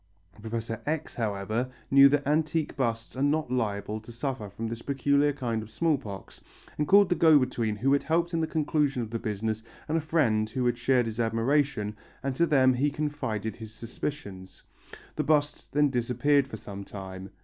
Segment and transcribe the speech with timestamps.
[0.41, 5.31] Professor X., however, knew that antique busts are not liable to suffer from this peculiar
[5.31, 6.41] kind of small pox
[6.75, 9.99] and called the go between who had helped in the conclusion of the business and
[9.99, 14.63] a friend who had shared his admiration and to them he confided his suspicions.
[15.17, 17.29] The bust then disappeared for some time.